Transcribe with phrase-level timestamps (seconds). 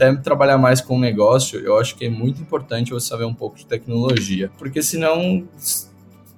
[0.00, 3.34] até trabalhar mais com o negócio, eu acho que é muito importante você saber um
[3.34, 5.44] pouco de tecnologia, porque senão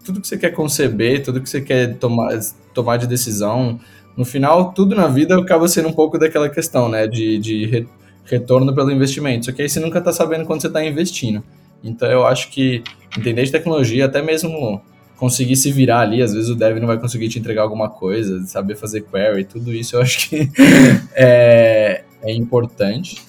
[0.04, 2.38] tudo que você quer conceber, tudo que você quer tomar,
[2.74, 3.78] tomar de decisão,
[4.16, 7.88] no final, tudo na vida acaba sendo um pouco daquela questão, né, de, de re,
[8.24, 9.46] retorno pelo investimento.
[9.46, 11.42] Só que aí você nunca está sabendo quando você está investindo.
[11.82, 12.82] Então, eu acho que
[13.16, 14.82] entender de tecnologia, até mesmo
[15.16, 18.44] conseguir se virar ali, às vezes o dev não vai conseguir te entregar alguma coisa,
[18.44, 20.50] saber fazer query, tudo isso eu acho que
[21.14, 23.22] é, é importante.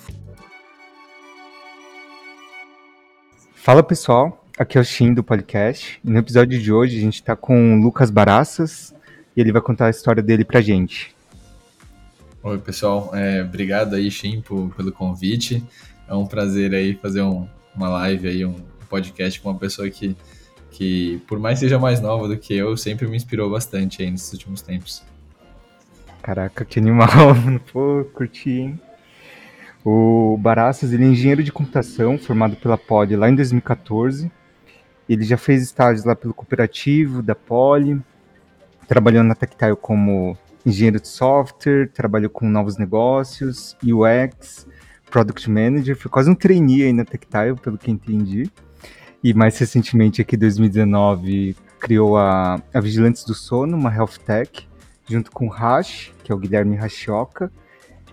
[3.63, 5.97] Fala pessoal, aqui é o Shin do podcast.
[6.03, 8.93] no episódio de hoje a gente está com o Lucas Baraças
[9.37, 11.15] e ele vai contar a história dele pra gente.
[12.43, 15.63] Oi pessoal, é, obrigado aí Shin por, pelo convite.
[16.09, 18.53] É um prazer aí fazer um, uma live aí, um
[18.89, 20.13] podcast com uma pessoa que
[20.69, 24.33] que por mais seja mais nova do que eu, sempre me inspirou bastante aí nesses
[24.33, 25.01] últimos tempos.
[26.21, 27.07] Caraca, que animal,
[27.71, 28.79] pô, curti, hein?
[29.85, 34.31] O Baraças, ele é engenheiro de computação, formado pela Poli lá em 2014.
[35.09, 38.01] Ele já fez estágios lá pelo cooperativo da Poli,
[38.87, 44.65] trabalhando na Tactile como engenheiro de software, trabalhou com novos negócios, UX,
[45.11, 48.49] Product Manager, foi quase um trainee aí na Tactile, pelo que entendi.
[49.21, 54.67] E mais recentemente, aqui em 2019, criou a, a Vigilantes do Sono, uma health tech,
[55.09, 57.51] junto com o Rash, que é o Guilherme Rachioca,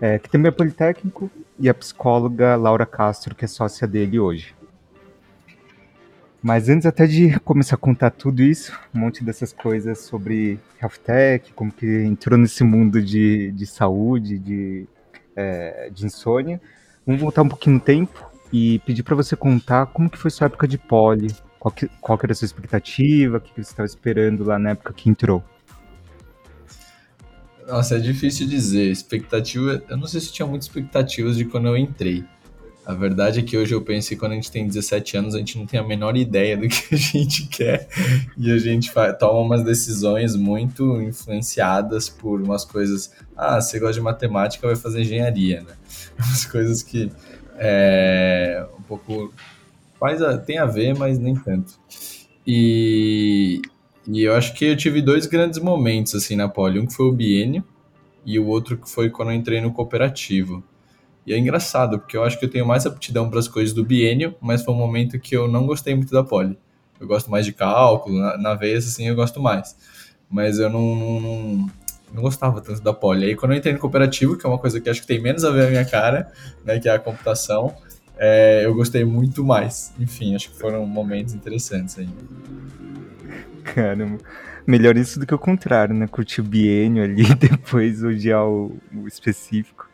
[0.01, 4.55] é, que também é politécnico, e a psicóloga Laura Castro, que é sócia dele hoje.
[6.41, 10.97] Mas antes até de começar a contar tudo isso, um monte dessas coisas sobre health
[11.05, 14.87] tech, como que entrou nesse mundo de, de saúde, de,
[15.35, 16.59] é, de insônia,
[17.05, 20.47] vamos voltar um pouquinho no tempo e pedir para você contar como que foi sua
[20.47, 21.27] época de poli,
[21.59, 24.57] qual que, qual que era a sua expectativa, o que, que você estava esperando lá
[24.57, 25.43] na época que entrou.
[27.71, 28.91] Nossa, é difícil dizer.
[28.91, 32.25] Expectativa, eu não sei se tinha muitas expectativas de quando eu entrei.
[32.85, 35.37] A verdade é que hoje eu penso que quando a gente tem 17 anos, a
[35.37, 37.87] gente não tem a menor ideia do que a gente quer
[38.37, 43.13] e a gente toma umas decisões muito influenciadas por umas coisas.
[43.37, 45.73] Ah, você gosta de matemática, vai fazer engenharia, né?
[46.19, 47.09] Umas coisas que
[47.55, 49.33] é um pouco.
[49.97, 51.79] Faz a, tem a ver, mas nem tanto.
[52.45, 53.61] E,
[54.07, 56.79] e eu acho que eu tive dois grandes momentos assim na Poli.
[56.79, 57.63] Um que foi o biênio
[58.25, 60.63] e o outro que foi quando eu entrei no cooperativo.
[61.25, 63.83] E é engraçado, porque eu acho que eu tenho mais aptidão para as coisas do
[63.83, 66.57] biênio, mas foi um momento que eu não gostei muito da Poli.
[66.99, 69.75] Eu gosto mais de cálculo, na, na vez assim eu gosto mais.
[70.29, 71.69] Mas eu não, não,
[72.13, 73.25] não gostava tanto da Poli.
[73.25, 75.43] Aí quando eu entrei no cooperativo, que é uma coisa que acho que tem menos
[75.43, 76.31] a ver a minha cara,
[76.65, 77.75] né, que é a computação,
[78.23, 79.91] é, eu gostei muito mais.
[79.99, 82.07] Enfim, acho que foram momentos interessantes aí.
[83.63, 84.19] Caramba.
[84.67, 86.05] Melhor isso do que o contrário, né?
[86.05, 89.89] Curtir o biênio ali, depois odiar o, o específico.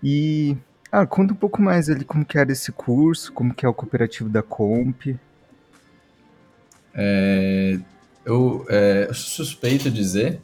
[0.00, 0.56] E
[0.92, 3.74] ah, conta um pouco mais ali como que era esse curso, como que é o
[3.74, 5.16] cooperativo da Comp.
[6.94, 7.76] É,
[8.24, 10.40] eu, é, suspeito dizer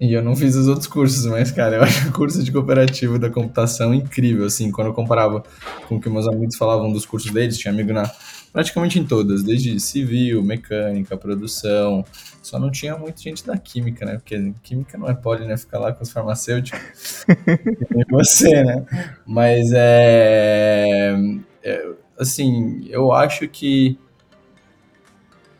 [0.00, 3.18] e eu não fiz os outros cursos, mas, cara, eu acho o curso de cooperativo
[3.18, 5.42] da computação incrível, assim, quando eu comparava
[5.88, 8.10] com o que meus amigos falavam dos cursos deles, tinha amigo na
[8.52, 12.04] praticamente em todas, desde civil, mecânica, produção,
[12.42, 15.78] só não tinha muita gente da química, né, porque química não é poli, né, ficar
[15.78, 18.86] lá com os farmacêuticos, e você, né,
[19.26, 21.14] mas é,
[21.62, 21.88] é,
[22.18, 23.98] assim, eu acho que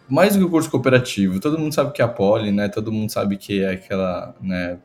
[0.08, 2.68] mais do que o curso cooperativo, todo mundo sabe que é a Poli, né?
[2.68, 4.78] Todo mundo sabe que é aquela, né?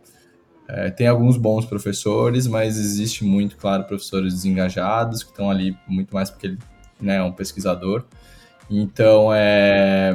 [0.67, 6.13] É, tem alguns bons professores, mas existe muito, claro, professores desengajados que estão ali muito
[6.13, 6.59] mais porque ele
[6.99, 8.03] né, é um pesquisador.
[8.69, 10.13] Então, é,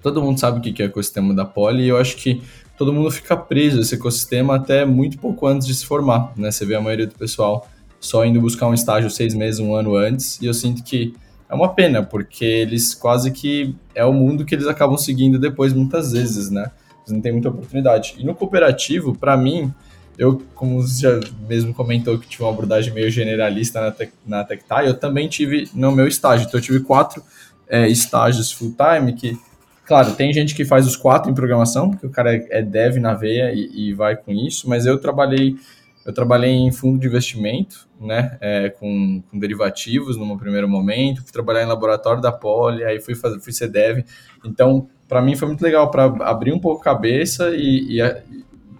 [0.00, 2.42] todo mundo sabe o que é o ecossistema da Poli e eu acho que
[2.78, 6.50] todo mundo fica preso esse ecossistema até muito pouco antes de se formar, né?
[6.50, 9.96] Você vê a maioria do pessoal só indo buscar um estágio seis meses, um ano
[9.96, 11.14] antes, e eu sinto que
[11.48, 15.72] é uma pena, porque eles quase que é o mundo que eles acabam seguindo depois
[15.72, 16.70] muitas vezes, né?
[17.02, 18.16] Eles não têm muita oportunidade.
[18.18, 19.72] E no cooperativo, para mim,
[20.18, 24.44] eu, como você já mesmo comentou que tive uma abordagem meio generalista na, tec, na
[24.44, 26.46] Tectai, eu também tive no meu estágio.
[26.46, 27.22] Então, eu tive quatro
[27.68, 29.38] é, estágios full-time que,
[29.84, 32.96] claro, tem gente que faz os quatro em programação, porque o cara é, é dev
[32.96, 35.56] na veia e, e vai com isso, mas eu trabalhei
[36.06, 41.32] eu trabalhei em fundo de investimento, né, é, com, com, derivativos no primeiro momento, fui
[41.32, 44.04] trabalhar em laboratório da Poli, aí fui, fazer, fui ser dev.
[44.44, 48.22] Então, para mim foi muito legal para abrir um pouco a cabeça e, e,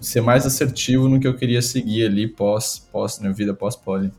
[0.01, 4.13] ser mais assertivo no que eu queria seguir ali pós, pós na vida pós-Poli.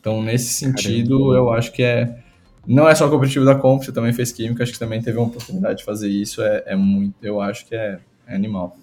[0.00, 1.36] Então, nesse sentido, Caramba.
[1.36, 2.18] eu acho que é
[2.66, 5.16] não é só o competitivo da Comp, você também fez química, acho que também teve
[5.16, 8.76] uma oportunidade de fazer isso, é, é muito, eu acho que é, é animal.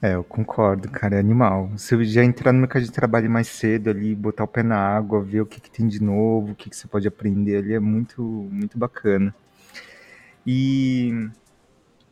[0.00, 1.68] É, eu concordo, cara, é animal.
[1.76, 5.20] Você já entrar no mercado de trabalho mais cedo ali, botar o pé na água,
[5.20, 7.80] ver o que, que tem de novo, o que, que você pode aprender ali, é
[7.80, 9.34] muito, muito bacana.
[10.46, 11.28] E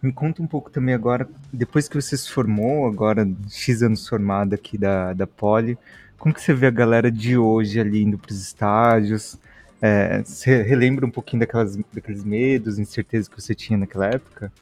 [0.03, 4.55] me conta um pouco também agora, depois que você se formou, agora X anos formado
[4.55, 5.79] aqui da, da Poli,
[6.19, 9.39] como que você vê a galera de hoje ali indo para os estágios?
[9.81, 14.53] É, você relembra um pouquinho daquelas, daqueles medos, incertezas que você tinha naquela época?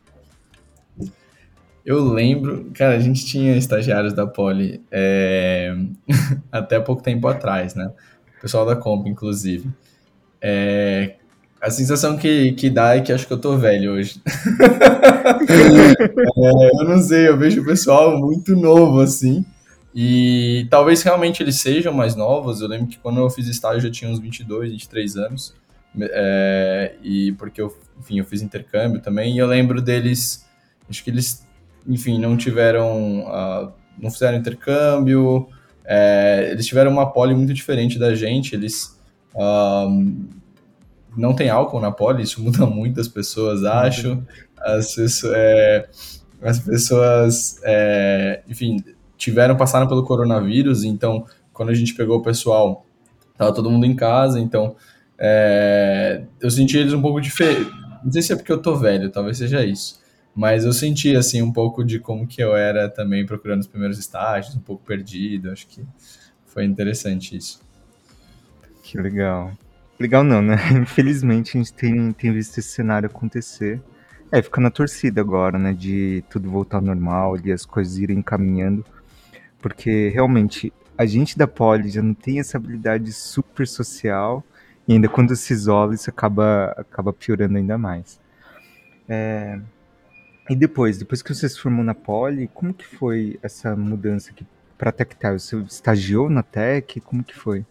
[1.84, 5.74] Eu lembro, cara, a gente tinha estagiários da Poli é,
[6.50, 7.92] até pouco tempo atrás, né?
[8.38, 9.68] O pessoal da Comp, inclusive.
[10.40, 11.16] É,
[11.60, 14.20] a sensação que, que dá é que acho que eu tô velho hoje.
[16.38, 19.44] é, eu não sei, eu vejo o pessoal muito novo, assim.
[19.94, 22.62] E talvez realmente eles sejam mais novos.
[22.62, 25.54] Eu lembro que quando eu fiz estágio eu tinha uns 22, 23 anos.
[26.00, 29.34] É, e porque eu, enfim, eu fiz intercâmbio também.
[29.34, 30.44] E eu lembro deles,
[30.88, 31.43] acho que eles
[31.86, 35.48] enfim, não tiveram, uh, não fizeram intercâmbio,
[35.84, 38.98] é, eles tiveram uma poli muito diferente da gente, eles
[39.34, 40.24] uh,
[41.16, 44.22] não tem álcool na poli, isso muda muito as pessoas, acho,
[44.58, 45.88] as pessoas, é,
[46.42, 48.82] as pessoas é, enfim,
[49.16, 52.86] tiveram, passaram pelo coronavírus, então, quando a gente pegou o pessoal,
[53.36, 54.74] tava todo mundo em casa, então,
[55.18, 57.70] é, eu senti eles um pouco diferente,
[58.02, 60.00] não sei se é porque eu tô velho, talvez seja isso,
[60.34, 63.98] mas eu senti, assim, um pouco de como que eu era também procurando os primeiros
[63.98, 65.50] estágios, um pouco perdido.
[65.50, 65.86] Acho que
[66.44, 67.62] foi interessante isso.
[68.82, 69.52] Que legal.
[69.98, 70.56] Legal não, né?
[70.82, 73.80] Infelizmente a gente tem, tem visto esse cenário acontecer.
[74.32, 75.72] É, fica na torcida agora, né?
[75.72, 78.84] De tudo voltar ao normal, de as coisas irem caminhando.
[79.62, 84.42] Porque realmente a gente da Poli já não tem essa habilidade super social.
[84.88, 88.18] E ainda quando se isola, isso acaba, acaba piorando ainda mais.
[89.08, 89.60] É,
[90.48, 94.44] e depois, depois que você se formou na Poli, como que foi essa mudança aqui
[94.76, 95.40] para Tectile?
[95.40, 97.00] Você estagiou na Tech?
[97.00, 97.64] Como que foi?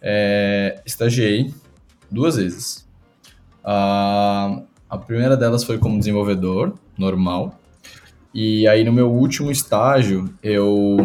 [0.00, 1.52] É, estagiei
[2.10, 2.88] duas vezes.
[3.62, 4.62] A,
[5.06, 7.60] primeira delas foi como desenvolvedor, normal.
[8.32, 10.96] E aí no meu último estágio, eu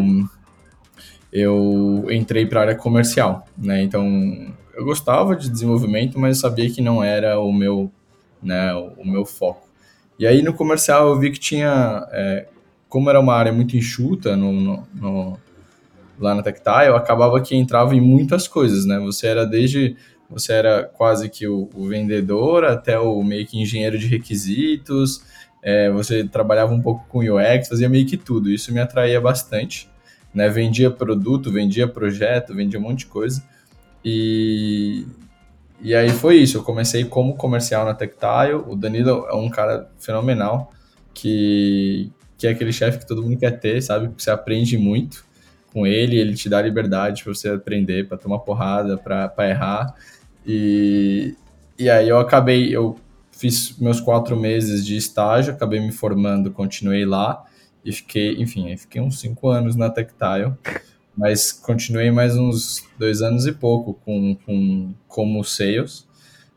[1.31, 3.81] eu entrei para a área comercial, né?
[3.83, 7.91] Então, eu gostava de desenvolvimento, mas sabia que não era o meu,
[8.41, 9.64] né, o meu foco.
[10.17, 12.47] E aí no comercial eu vi que tinha, é,
[12.87, 15.39] como era uma área muito enxuta no, no, no,
[16.19, 18.99] lá na Tactile, acabava que entrava em muitas coisas, né?
[18.99, 19.95] Você era desde,
[20.29, 25.23] você era quase que o, o vendedor até o meio que engenheiro de requisitos,
[25.61, 28.51] é, você trabalhava um pouco com UX, fazia meio que tudo.
[28.51, 29.89] Isso me atraía bastante,
[30.33, 30.47] né?
[30.47, 33.43] Vendia produto, vendia projeto, vendia um monte de coisa.
[34.03, 35.03] E,
[35.81, 39.89] e aí foi isso, eu comecei como comercial na Tectile, o Danilo é um cara
[39.99, 40.71] fenomenal,
[41.13, 44.09] que, que é aquele chefe que todo mundo quer ter, sabe?
[44.17, 45.25] Você aprende muito
[45.73, 49.93] com ele, ele te dá liberdade para você aprender, para tomar porrada, para errar.
[50.45, 51.35] E,
[51.77, 52.97] e aí eu acabei, eu
[53.31, 57.43] fiz meus quatro meses de estágio, acabei me formando, continuei lá
[57.83, 60.53] e fiquei, enfim, fiquei uns cinco anos na Tectile
[61.17, 66.05] mas continuei mais uns dois anos e pouco com, com como sales,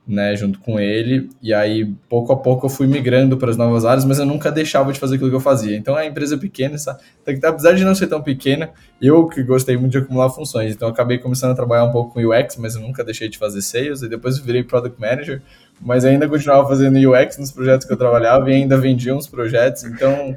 [0.08, 3.84] né, junto com ele, e aí pouco a pouco eu fui migrando para as novas
[3.84, 5.76] áreas, mas eu nunca deixava de fazer aquilo que eu fazia.
[5.76, 6.98] Então a empresa pequena, essa,
[7.44, 8.70] apesar de não ser tão pequena,
[9.02, 12.26] eu que gostei muito de acumular funções, então acabei começando a trabalhar um pouco com
[12.26, 15.42] UX, mas eu nunca deixei de fazer sales, e depois virei product manager,
[15.78, 19.84] mas ainda continuava fazendo UX nos projetos que eu trabalhava e ainda vendia uns projetos,
[19.84, 20.34] então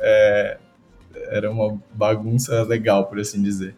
[0.00, 0.58] é,
[1.30, 3.74] era uma bagunça legal, por assim dizer.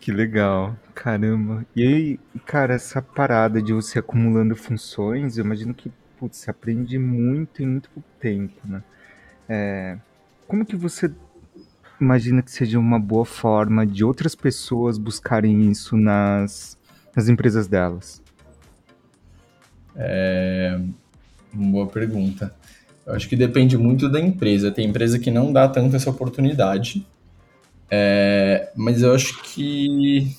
[0.00, 1.64] Que legal, caramba.
[1.74, 6.98] E aí, cara, essa parada de você acumulando funções, eu imagino que, putz, você aprende
[6.98, 8.82] muito em muito pouco tempo, né?
[9.48, 9.98] É,
[10.46, 11.10] como que você
[12.00, 16.78] imagina que seja uma boa forma de outras pessoas buscarem isso nas,
[17.14, 18.22] nas empresas delas?
[19.96, 20.78] É
[21.52, 22.54] uma boa pergunta.
[23.06, 24.70] Eu acho que depende muito da empresa.
[24.70, 27.06] Tem empresa que não dá tanto essa oportunidade.
[27.90, 30.34] É, mas eu acho que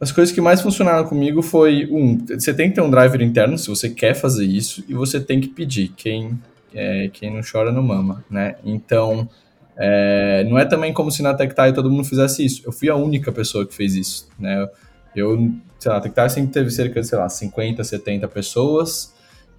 [0.00, 3.56] as coisas que mais funcionaram comigo foi um, você tem que ter um driver interno
[3.56, 5.92] se você quer fazer isso e você tem que pedir.
[5.96, 6.38] Quem
[6.74, 8.56] é, quem não chora não mama, né?
[8.64, 9.28] Então
[9.76, 12.62] é, não é também como se na Tectile todo mundo fizesse isso.
[12.64, 14.66] Eu fui a única pessoa que fez isso, né?
[15.14, 19.12] Eu, sei lá, a sempre teve cerca de, sei lá, 50, 70 pessoas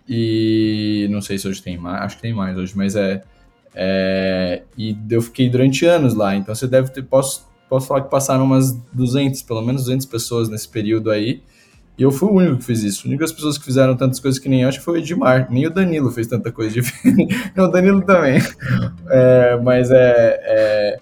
[0.08, 3.24] e não sei se hoje tem mais, acho que tem mais hoje, mas é.
[3.74, 7.04] é e eu fiquei durante anos lá, então você deve ter.
[7.04, 11.42] Posso, posso falar que passaram umas 200, pelo menos 200 pessoas nesse período aí.
[11.98, 13.00] E eu fui o único que fiz isso.
[13.00, 15.48] As únicas pessoas que fizeram tantas coisas que nem eu, acho que foi o Edmar.
[15.52, 17.36] Nem o Danilo fez tanta coisa diferente.
[17.56, 18.40] Não, o Danilo também.
[19.10, 21.00] É, mas é, é,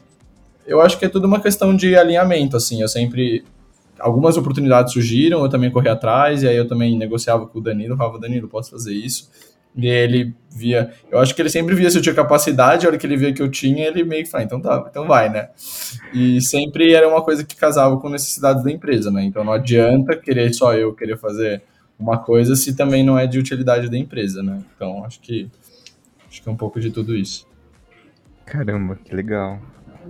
[0.68, 2.82] Eu acho que é tudo uma questão de alinhamento, assim.
[2.82, 3.46] Eu sempre...
[4.02, 7.96] Algumas oportunidades surgiram, eu também corri atrás, e aí eu também negociava com o Danilo,
[7.96, 9.30] falava, Danilo, posso fazer isso?
[9.76, 10.92] E ele via.
[11.10, 13.32] Eu acho que ele sempre via se eu tinha capacidade, a hora que ele via
[13.32, 15.50] que eu tinha, ele meio que falava, então tá, então vai, né?
[16.14, 19.24] E sempre era uma coisa que casava com necessidades da empresa, né?
[19.24, 21.62] Então não adianta querer só eu querer fazer
[21.98, 24.62] uma coisa se também não é de utilidade da empresa, né?
[24.76, 25.50] Então acho que
[26.28, 27.48] acho que é um pouco de tudo isso.
[28.46, 29.60] Caramba, que legal.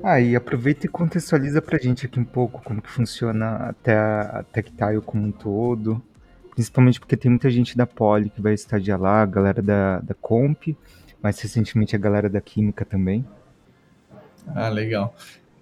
[0.04, 4.44] Aí ah, aproveita e contextualiza pra gente aqui um pouco como que funciona até a
[4.52, 6.02] Tactile como um todo,
[6.56, 10.14] principalmente porque tem muita gente da Poli que vai estagiar lá, a galera da, da
[10.14, 10.76] Comp,
[11.22, 13.26] mais recentemente a galera da Química também.
[14.48, 15.16] Ah, legal.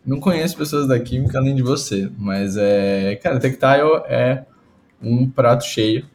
[0.05, 3.15] Não conheço pessoas da Química além de você, mas é.
[3.17, 4.45] Cara, Tactile é
[5.01, 6.05] um prato cheio.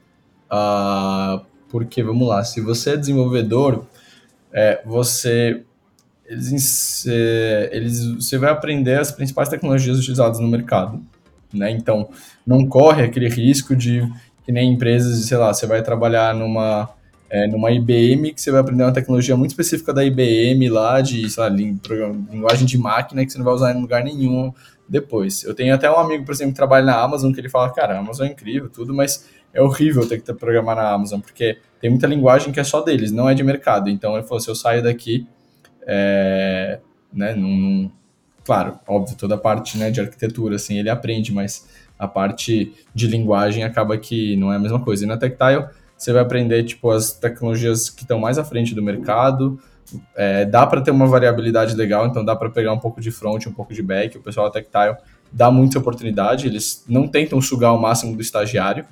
[0.50, 3.86] Uh, porque, vamos lá, se você é desenvolvedor,
[4.52, 5.64] é, você.
[6.26, 7.06] Eles,
[7.70, 11.02] eles, você vai aprender as principais tecnologias utilizadas no mercado.
[11.52, 11.70] Né?
[11.70, 12.08] Então,
[12.46, 14.10] não corre aquele risco de
[14.44, 16.90] que nem empresas, sei lá, você vai trabalhar numa,
[17.30, 21.28] é, numa IBM, que você vai aprender uma tecnologia muito específica da IBM lá, de,
[21.30, 24.52] sei lá, linguagem de máquina, que você não vai usar em lugar nenhum
[24.86, 25.44] depois.
[25.44, 27.96] Eu tenho até um amigo, por exemplo, que trabalha na Amazon, que ele fala, cara,
[27.96, 31.88] a Amazon é incrível, tudo, mas é horrível ter que programar na Amazon, porque tem
[31.88, 33.88] muita linguagem que é só deles, não é de mercado.
[33.88, 35.26] Então, ele falou, se eu saio daqui,
[35.86, 36.80] é,
[37.12, 37.90] né, num,
[38.44, 43.06] claro, óbvio, toda a parte né, de arquitetura, assim, ele aprende, mas a parte de
[43.06, 45.04] linguagem acaba que não é a mesma coisa.
[45.04, 48.82] E na Tactile, você vai aprender tipo as tecnologias que estão mais à frente do
[48.82, 49.58] mercado.
[50.16, 53.46] É, dá para ter uma variabilidade legal, então dá para pegar um pouco de front,
[53.46, 54.18] um pouco de back.
[54.18, 54.96] O pessoal da Tactile
[55.34, 58.84] dá muita oportunidade, eles não tentam sugar o máximo do estagiário,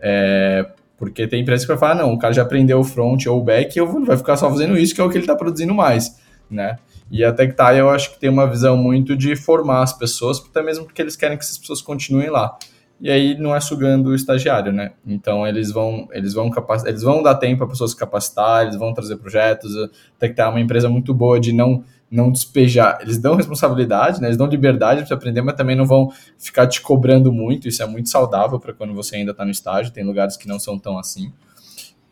[0.00, 0.64] é,
[0.96, 3.42] porque tem empresas que vai falar, não, o cara já aprendeu o front ou o
[3.42, 6.16] back, eu vai ficar só fazendo isso, que é o que ele está produzindo mais,
[6.50, 6.78] né?
[7.10, 10.62] E a Tectile eu acho que tem uma visão muito de formar as pessoas, até
[10.62, 12.56] mesmo porque eles querem que essas pessoas continuem lá.
[13.00, 14.92] E aí não é sugando o estagiário, né?
[15.06, 16.50] Então eles vão, eles vão
[16.84, 19.74] eles vão dar tempo para pessoas se capacitar, eles vão trazer projetos.
[19.76, 19.88] A
[20.18, 22.98] Tectile é uma empresa muito boa de não não despejar.
[23.02, 24.28] Eles dão responsabilidade, né?
[24.28, 27.68] Eles dão liberdade para aprender, mas também não vão ficar te cobrando muito.
[27.68, 29.92] Isso é muito saudável para quando você ainda está no estágio.
[29.92, 31.32] Tem lugares que não são tão assim.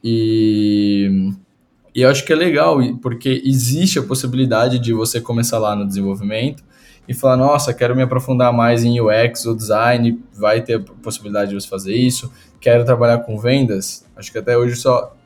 [0.04, 1.32] E
[1.96, 5.86] e eu acho que é legal, porque existe a possibilidade de você começar lá no
[5.86, 6.62] desenvolvimento
[7.08, 11.48] e falar, nossa, quero me aprofundar mais em UX ou design, vai ter a possibilidade
[11.48, 12.30] de você fazer isso.
[12.60, 14.06] Quero trabalhar com vendas.
[14.14, 15.16] Acho que até hoje só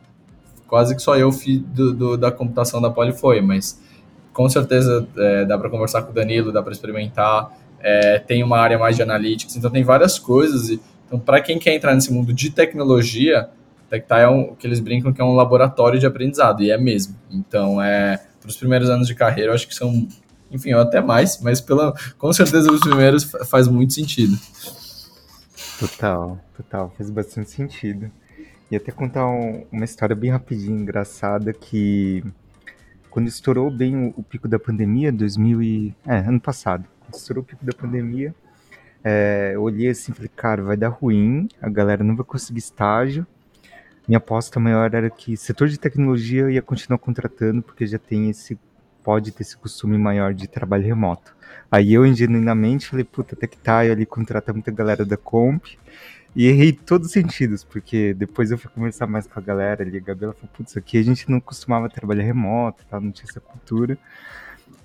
[0.69, 3.83] quase que só eu fiz do, do, da computação da Poli foi, mas
[4.33, 7.51] com certeza é, dá para conversar com o Danilo, dá para experimentar.
[7.81, 10.69] É, tem uma área mais de analytics, então tem várias coisas.
[10.69, 13.49] E, então, para quem quer entrar nesse mundo de tecnologia,
[13.91, 17.17] Tectai é um, que eles brincam que é um laboratório de aprendizado, e é mesmo.
[17.29, 20.07] Então, é, para os primeiros anos de carreira, eu acho que são,
[20.49, 24.39] enfim, até mais, mas pela, com certeza os primeiros faz muito sentido.
[25.81, 28.09] Total, total, faz bastante sentido.
[28.71, 32.23] E até contar um, uma história bem rapidinho, engraçada, que
[33.11, 35.95] quando estourou bem o, o, pico da pandemia, 2000 e...
[36.07, 38.33] É, ano passado, quando estourou o pico da pandemia,
[39.03, 42.61] é, eu olhei assim e falei, cara, vai dar ruim, a galera não vai conseguir
[42.61, 43.27] estágio,
[44.11, 48.59] minha aposta maior era que setor de tecnologia ia continuar contratando, porque já tem esse
[49.05, 51.35] pode ter esse costume maior de trabalho remoto.
[51.71, 55.65] Aí eu ingenuinamente falei, puta, até que tá, ali contrata muita galera da Comp,
[56.35, 59.97] e errei todos os sentidos, porque depois eu fui conversar mais com a galera ali,
[59.97, 63.01] a Gabriela falou, putz, aqui a gente não costumava trabalhar remoto, tá?
[63.01, 63.97] não tinha essa cultura.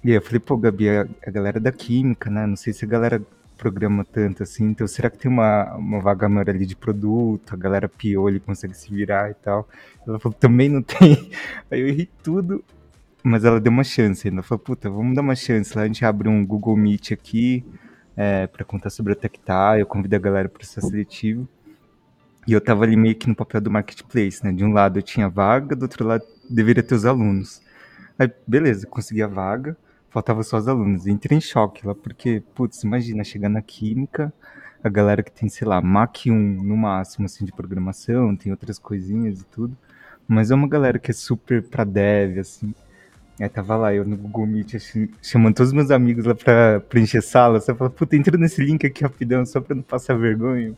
[0.04, 2.88] E eu falei, pô, Gabi, a, a galera da Química, né, não sei se a
[2.88, 3.20] galera
[3.56, 7.58] programa tanto assim, então será que tem uma, uma vaga maior ali de produto, a
[7.58, 9.68] galera piou, ele consegue se virar e tal.
[10.08, 11.32] Ela falou, também não tem.
[11.72, 12.64] Aí eu errei tudo,
[13.24, 14.44] mas ela deu uma chance ainda.
[14.44, 17.66] Falou, puta, vamos dar uma chance lá, a gente abre um Google Meet aqui
[18.16, 21.48] é, para contar sobre a Tectar, eu convido a galera para o processo seletivo.
[22.48, 24.52] E eu tava ali meio que no papel do marketplace, né?
[24.52, 27.60] De um lado eu tinha vaga, do outro lado deveria ter os alunos.
[28.20, 29.76] Aí, beleza, consegui a vaga
[30.16, 31.08] faltava só os alunos.
[31.08, 34.32] Entrei em choque lá, porque, putz, imagina, chegar na química,
[34.82, 38.80] a galera que tem, sei lá, Mac 1 no máximo, assim, de programação, tem outras
[38.80, 39.76] coisinhas e tudo,
[40.26, 42.74] mas é uma galera que é super pra dev, assim.
[43.38, 46.80] Aí tava lá, eu no Google Meet, assim, chamando todos os meus amigos lá pra
[46.80, 50.74] preencher sala, você fala, puta, entra nesse link aqui rapidão, só pra não passar vergonha.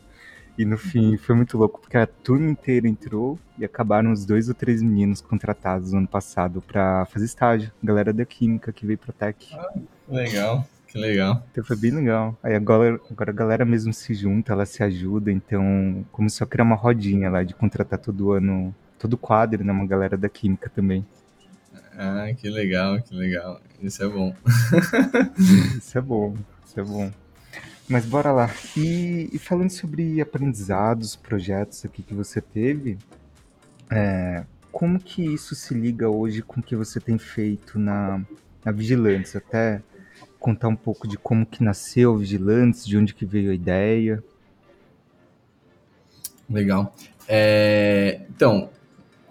[0.58, 4.48] E no fim foi muito louco, porque a turma inteira entrou e acabaram os dois
[4.48, 7.70] ou três meninos contratados no ano passado para fazer estágio.
[7.80, 9.54] Galera da Química que veio pro Tech.
[9.54, 9.72] Ah,
[10.08, 10.66] legal.
[10.88, 11.46] que legal.
[11.52, 12.36] Então foi bem legal.
[12.42, 16.64] Aí agora, agora a galera mesmo se junta, ela se ajuda, então começou a criar
[16.64, 19.72] uma rodinha lá de contratar todo ano, todo quadro, né?
[19.72, 21.06] Uma galera da química também.
[21.96, 23.60] Ah, que legal, que legal.
[23.80, 24.34] Isso é bom.
[25.78, 26.34] isso é bom,
[26.66, 27.12] isso é bom.
[27.88, 28.50] Mas bora lá.
[28.76, 32.98] E, e falando sobre aprendizados, projetos aqui que você teve,
[33.90, 38.20] é, como que isso se liga hoje com o que você tem feito na,
[38.64, 39.34] na Vigilantes?
[39.34, 39.82] Até
[40.38, 44.22] contar um pouco de como que nasceu o Vigilantes, de onde que veio a ideia.
[46.48, 46.94] Legal.
[47.26, 48.70] É, então,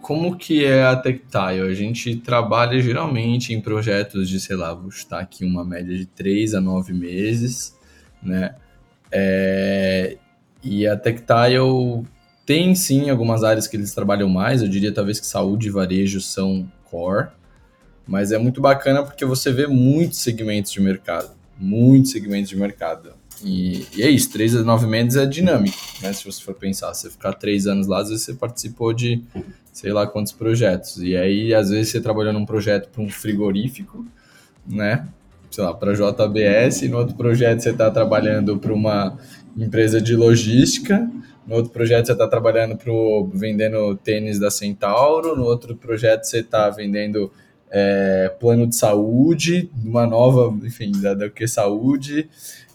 [0.02, 1.62] como que é a Tectile?
[1.62, 6.06] A gente trabalha geralmente em projetos de, sei lá, vou estar aqui uma média de
[6.08, 7.76] 3 a 9 meses,
[8.21, 8.55] né?
[9.12, 10.17] É,
[10.63, 12.05] e a Tectile
[12.45, 16.21] tem sim algumas áreas que eles trabalham mais, eu diria talvez que saúde e varejo
[16.21, 17.29] são core,
[18.07, 23.13] mas é muito bacana porque você vê muitos segmentos de mercado, muitos segmentos de mercado.
[23.43, 26.12] E, e é isso, 3 a 9 meses é dinâmico, né?
[26.12, 29.21] Se você for pensar, você ficar 3 anos lá, às vezes você participou de
[29.77, 30.97] sei lá quantos projetos.
[30.97, 34.03] E aí, às vezes, você trabalhou num projeto para um frigorífico,
[34.65, 35.07] né?
[35.58, 39.18] Sei lá, para JBS, no outro projeto você está trabalhando para uma
[39.58, 41.10] empresa de logística,
[41.48, 42.94] no outro projeto você está trabalhando para
[43.34, 47.32] vendendo tênis da Centauro, no outro projeto você está vendendo
[47.72, 52.30] é, plano de saúde, uma nova, enfim, da, da que saúde,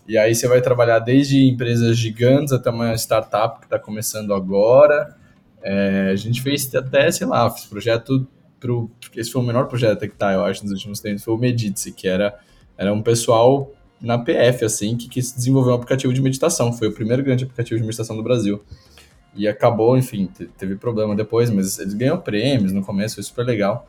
[0.09, 5.17] e aí você vai trabalhar desde empresas gigantes até uma startup que está começando agora.
[5.63, 8.27] É, a gente fez até, sei lá, projeto
[8.59, 11.39] pro, esse foi o menor projeto que tá, eu acho, nos últimos tempos, foi o
[11.39, 12.37] Medici, que era
[12.77, 16.73] era um pessoal na PF, assim, que quis desenvolver um aplicativo de meditação.
[16.73, 18.63] Foi o primeiro grande aplicativo de meditação do Brasil.
[19.35, 23.89] E acabou, enfim, teve problema depois, mas eles ganham prêmios no começo, foi super legal.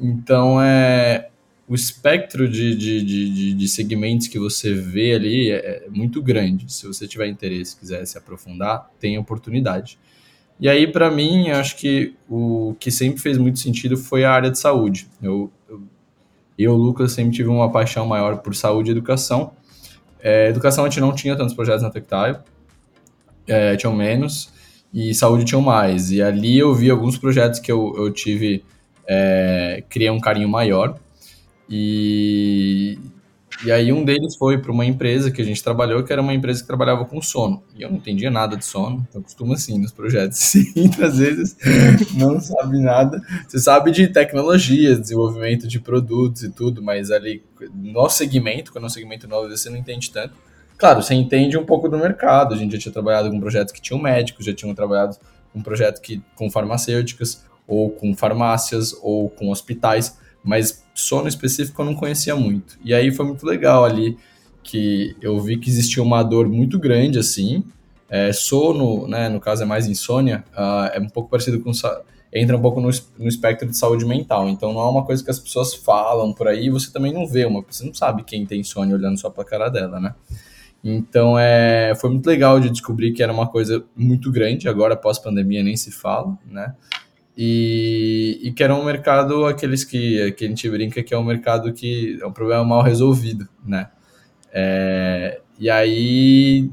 [0.00, 1.30] Então, é,
[1.66, 6.70] o espectro de, de, de, de segmentos que você vê ali é, é muito grande.
[6.72, 9.98] Se você tiver interesse, quiser se aprofundar, tem oportunidade.
[10.60, 14.50] E aí, para mim, acho que o que sempre fez muito sentido foi a área
[14.50, 15.08] de saúde.
[15.22, 15.82] Eu, eu
[16.62, 19.52] eu, Lucas, sempre tive uma paixão maior por saúde e educação.
[20.20, 22.38] É, educação a gente não tinha tantos projetos na Tectile,
[23.46, 24.52] é, tinham menos,
[24.92, 26.10] e saúde tinham mais.
[26.10, 28.64] E ali eu vi alguns projetos que eu, eu tive,
[29.06, 30.96] é, criei um carinho maior.
[31.68, 32.98] E,
[33.64, 36.34] e aí um deles foi para uma empresa que a gente trabalhou, que era uma
[36.34, 37.62] empresa que trabalhava com sono.
[37.76, 40.38] E eu não entendia nada de sono, eu costumo assim nos projetos.
[40.42, 41.56] Sim, às vezes
[42.14, 43.20] não sabe nada.
[43.46, 48.86] Você sabe de tecnologia, desenvolvimento de produtos e tudo, mas ali no segmento, quando é
[48.86, 50.34] um segmento novo, você não entende tanto.
[50.76, 52.54] Claro, você entende um pouco do mercado.
[52.54, 55.16] A gente já tinha trabalhado com projetos que tinham médicos, já tinham trabalhado
[55.52, 61.86] com projetos que, com farmacêuticas, ou com farmácias, ou com hospitais mas sono específico eu
[61.86, 62.78] não conhecia muito.
[62.84, 64.16] E aí foi muito legal ali
[64.62, 67.64] que eu vi que existia uma dor muito grande assim.
[68.08, 71.72] É, sono, né, no caso é mais insônia, uh, é um pouco parecido com
[72.32, 74.48] entra um pouco no, no espectro de saúde mental.
[74.48, 77.44] Então não é uma coisa que as pessoas falam por aí, você também não vê
[77.44, 80.14] uma, você não sabe quem tem insônia olhando só para a cara dela, né?
[80.82, 84.68] Então é, foi muito legal de descobrir que era uma coisa muito grande.
[84.68, 86.74] Agora pós pandemia nem se fala, né?
[87.36, 91.24] E, e que era um mercado, aqueles que, que a gente brinca que é um
[91.24, 93.88] mercado que é um problema mal resolvido, né?
[94.52, 96.70] É, e aí,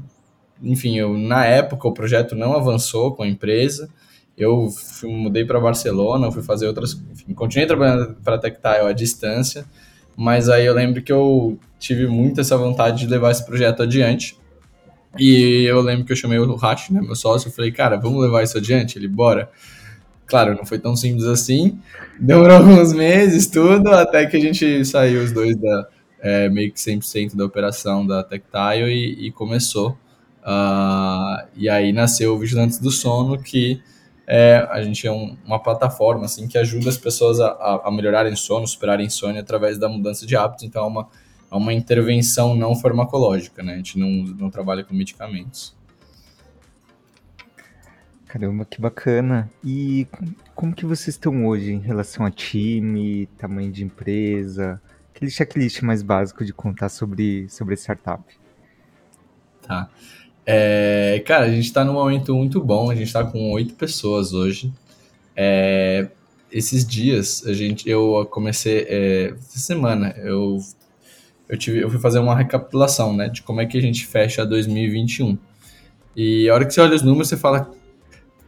[0.62, 3.88] enfim, eu, na época o projeto não avançou com a empresa,
[4.36, 8.92] eu fui, mudei para Barcelona, fui fazer outras, enfim, continuei trabalhando para a Tectile à
[8.92, 9.64] distância,
[10.14, 14.38] mas aí eu lembro que eu tive muito essa vontade de levar esse projeto adiante,
[15.18, 18.22] e eu lembro que eu chamei o Rash, né, meu sócio, eu falei, cara, vamos
[18.22, 18.98] levar isso adiante?
[18.98, 19.50] Ele, bora.
[20.30, 21.76] Claro, não foi tão simples assim.
[22.18, 25.88] Demorou alguns meses, tudo, até que a gente saiu os dois da
[26.20, 29.98] é, meio que 100% da operação da Tectile e, e começou.
[30.40, 33.82] Uh, e aí nasceu o Vigilantes do Sono, que
[34.24, 38.36] é, a gente é um, uma plataforma assim que ajuda as pessoas a, a melhorarem
[38.36, 40.64] sono, superarem sono através da mudança de hábitos.
[40.64, 41.08] Então é uma,
[41.50, 43.74] é uma intervenção não farmacológica, né?
[43.74, 45.74] A gente não, não trabalha com medicamentos.
[48.32, 49.50] Caramba, que bacana.
[49.64, 50.06] E
[50.54, 54.80] como que vocês estão hoje em relação a time, tamanho de empresa?
[55.12, 58.22] Aquele checklist mais básico de contar sobre, sobre startup.
[59.66, 59.90] Tá.
[60.46, 64.32] É, cara, a gente está num momento muito bom, a gente está com oito pessoas
[64.32, 64.72] hoje.
[65.34, 66.06] É,
[66.52, 70.60] esses dias, a gente, eu comecei, é, essa semana, eu,
[71.48, 74.46] eu, tive, eu fui fazer uma recapitulação, né, de como é que a gente fecha
[74.46, 75.36] 2021.
[76.14, 77.79] E a hora que você olha os números, você fala,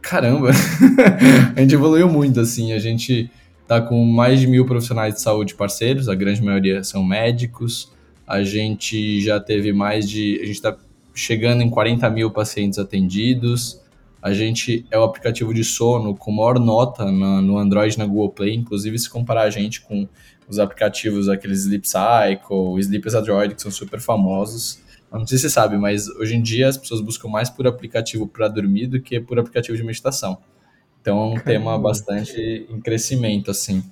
[0.03, 0.51] caramba,
[1.55, 3.31] a gente evoluiu muito, assim, a gente
[3.67, 7.91] tá com mais de mil profissionais de saúde parceiros, a grande maioria são médicos,
[8.27, 10.39] A gente já teve mais de.
[10.41, 10.77] A gente está
[11.13, 13.81] chegando em 40 mil pacientes atendidos.
[14.21, 18.29] A gente é o aplicativo de sono com maior nota no, no Android na Google
[18.29, 18.55] Play.
[18.55, 20.07] Inclusive, se comparar a gente com
[20.47, 24.79] os aplicativos, aqueles Sleep Cycle, Sleep as Android, que são super famosos.
[25.19, 28.27] Não sei se você sabe, mas hoje em dia as pessoas buscam mais por aplicativo
[28.27, 30.37] para dormir do que por aplicativo de meditação.
[31.01, 31.43] Então é um Caramba.
[31.43, 33.83] tema bastante em crescimento, assim.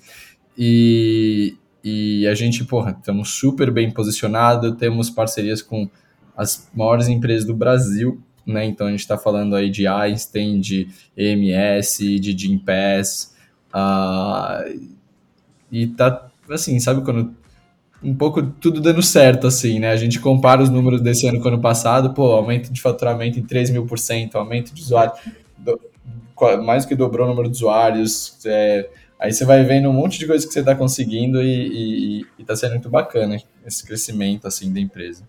[0.57, 5.89] E, e a gente, porra, estamos super bem posicionados, temos parcerias com
[6.36, 8.65] as maiores empresas do Brasil, né?
[8.65, 13.36] Então a gente está falando aí de Einstein, de EMS, de Gympass,
[13.73, 14.91] uh,
[15.71, 17.36] e tá assim, sabe quando
[18.04, 19.92] um pouco tudo dando certo, assim, né?
[19.92, 23.40] A gente compara os números desse ano com o ano passado, pô, aumento de faturamento
[23.40, 25.20] em 3 mil por cento, aumento de usuários,
[25.58, 25.80] do,
[26.64, 30.18] mais do que dobrou o número de usuários, é, aí você vai vendo um monte
[30.18, 34.48] de coisa que você está conseguindo e, e, e tá sendo muito bacana esse crescimento,
[34.48, 35.24] assim, da empresa.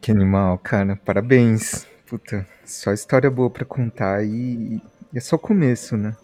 [0.00, 1.86] Que animal, cara, parabéns.
[2.06, 4.80] Puta, só história boa para contar e,
[5.12, 6.16] e é só começo, né?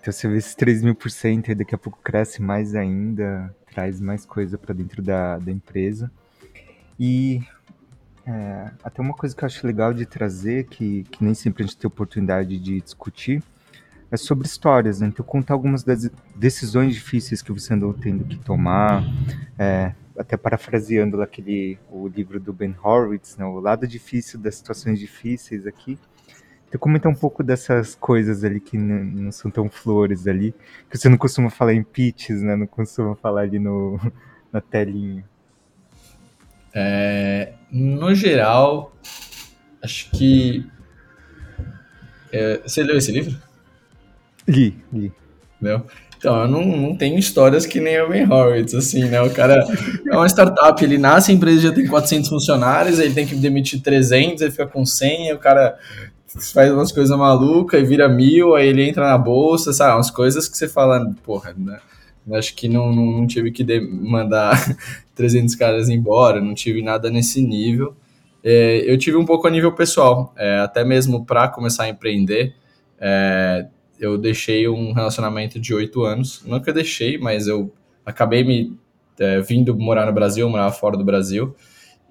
[0.00, 3.52] Então você vê esses 3 mil por cento e daqui a pouco cresce mais ainda,
[3.78, 6.10] traz mais coisa para dentro da, da empresa.
[6.98, 7.40] E
[8.26, 11.66] é, até uma coisa que eu acho legal de trazer, que, que nem sempre a
[11.66, 13.40] gente tem oportunidade de discutir,
[14.10, 15.06] é sobre histórias, né?
[15.06, 19.04] Então contar algumas das decisões difíceis que você andou tendo que tomar,
[19.56, 23.44] é, até parafraseando aquele, o livro do Ben Horowitz, né?
[23.44, 25.96] o lado difícil das situações difíceis aqui,
[26.68, 30.54] então comenta um pouco dessas coisas ali que não são tão flores ali,
[30.90, 32.54] que você não costuma falar em pitches, né?
[32.56, 33.98] Não costuma falar ali no,
[34.52, 35.24] na telinha.
[36.74, 38.94] É, no geral,
[39.82, 40.66] acho que.
[42.30, 43.34] É, você leu esse livro?
[44.46, 45.10] Li, li.
[45.58, 45.84] Não?
[46.18, 49.22] Então, eu não, não tenho histórias que nem o Ben Horowitz, assim, né?
[49.22, 49.64] O cara
[50.06, 53.80] é uma startup, ele nasce, a empresa já tem 400 funcionários, ele tem que demitir
[53.80, 55.78] 300, ele fica com 100, o cara
[56.52, 59.94] faz umas coisas malucas e vira mil, aí ele entra na bolsa, sabe?
[59.94, 61.80] Umas coisas que você fala, porra, né?
[62.32, 64.52] Acho que não, não, não tive que mandar
[65.14, 67.96] 300 caras embora, não tive nada nesse nível.
[68.44, 72.54] É, eu tive um pouco a nível pessoal, é, até mesmo para começar a empreender.
[73.00, 73.66] É,
[73.98, 76.42] eu deixei um relacionamento de oito anos.
[76.44, 77.72] Nunca deixei, mas eu
[78.04, 78.76] acabei me
[79.18, 81.54] é, vindo morar no Brasil, morar fora do Brasil.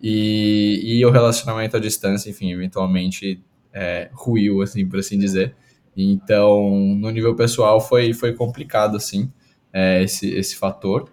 [0.01, 3.41] E, e o relacionamento à distância, enfim, eventualmente
[3.77, 5.55] é, ruiu, assim, por assim dizer.
[5.95, 9.31] Então, no nível pessoal, foi, foi complicado, assim,
[9.71, 11.09] é, esse, esse fator.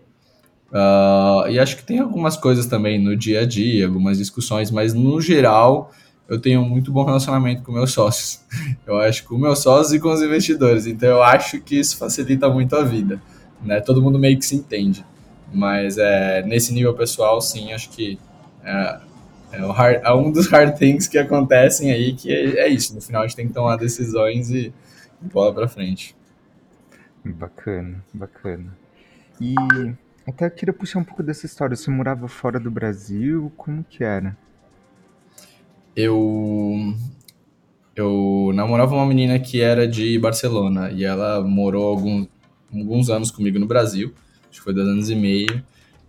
[0.71, 4.93] Uh, e acho que tem algumas coisas também no dia a dia, algumas discussões, mas
[4.93, 5.93] no geral,
[6.29, 8.41] eu tenho muito bom relacionamento com meus sócios.
[8.87, 10.87] Eu acho com meus sócios e com os investidores.
[10.87, 13.21] Então, eu acho que isso facilita muito a vida.
[13.63, 13.81] Né?
[13.81, 15.05] Todo mundo meio que se entende.
[15.53, 18.19] Mas é, nesse nível pessoal, sim, acho que
[18.63, 19.01] é,
[19.55, 22.95] é, hard, é, um dos hard things que acontecem aí, que é, é, isso.
[22.95, 24.73] No final a gente tem que tomar decisões e,
[25.23, 26.17] e bola pra frente.
[27.25, 28.77] Bacana, bacana.
[29.41, 29.55] E
[30.27, 31.77] até queria puxar um pouco dessa história.
[31.77, 33.53] Você morava fora do Brasil?
[33.57, 34.37] Como que era?
[35.97, 36.95] Eu
[37.97, 42.29] eu namorava uma menina que era de Barcelona e ela morou alguns,
[42.73, 44.13] alguns anos comigo no Brasil,
[44.51, 45.63] acho que foi dois anos e meio.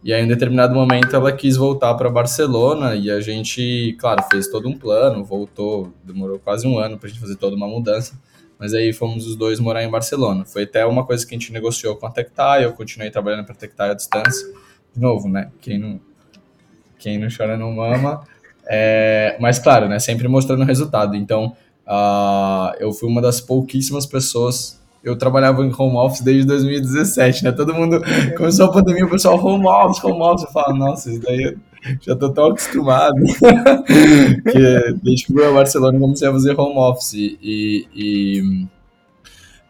[0.05, 4.47] E aí, em determinado momento, ela quis voltar para Barcelona e a gente, claro, fez
[4.47, 8.13] todo um plano, voltou, demorou quase um ano para a gente fazer toda uma mudança,
[8.59, 10.45] mas aí fomos os dois morar em Barcelona.
[10.45, 13.55] Foi até uma coisa que a gente negociou com a Tectai, eu continuei trabalhando para
[13.55, 14.47] a Tectai à distância.
[14.93, 15.49] De novo, né?
[15.59, 15.99] Quem não,
[16.99, 18.23] quem não chora não mama.
[18.67, 19.97] É, mas, claro, né?
[19.97, 21.15] Sempre mostrando resultado.
[21.15, 27.43] Então, uh, eu fui uma das pouquíssimas pessoas eu trabalhava em home office desde 2017,
[27.43, 27.51] né?
[27.51, 28.01] Todo mundo
[28.35, 30.45] começou a pandemia, o pessoal home office, home office.
[30.45, 31.55] Eu falo, nossa, isso daí
[32.01, 33.13] já tô tão acostumado.
[34.51, 37.13] que desde que fui a Barcelona comecei a fazer home office.
[37.13, 38.67] E, e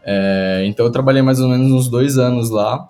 [0.05, 2.87] é, então eu trabalhei mais ou menos uns dois anos lá.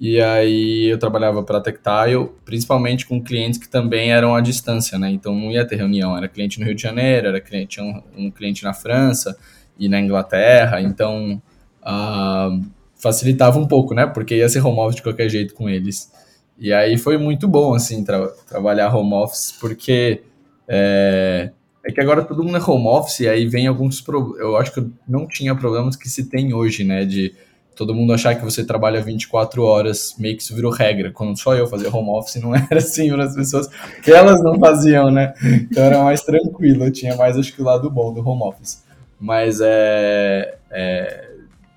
[0.00, 5.10] E aí eu trabalhava para Tectile, principalmente com clientes que também eram à distância, né?
[5.10, 8.30] Então não ia ter reunião, era cliente no Rio de Janeiro, era cliente, um, um
[8.30, 9.36] cliente na França
[9.78, 11.40] e na Inglaterra, então
[11.84, 12.64] uh,
[12.96, 14.06] facilitava um pouco, né?
[14.06, 16.10] Porque ia ser home office de qualquer jeito com eles.
[16.58, 20.22] E aí foi muito bom, assim, tra trabalhar home office, porque
[20.68, 21.50] é,
[21.84, 24.40] é, que agora todo mundo é home office e aí vem alguns problemas.
[24.40, 27.04] Eu acho que não tinha problemas que se tem hoje, né?
[27.04, 27.34] De
[27.76, 31.10] todo mundo achar que você trabalha 24 horas, meio que isso virou regra.
[31.10, 33.68] Quando só eu fazia home office, não era assim para as pessoas,
[34.02, 35.34] que elas não faziam, né?
[35.42, 38.84] Então era mais tranquilo, eu tinha mais, acho que, o lado bom do home office.
[39.20, 41.33] Mas é, é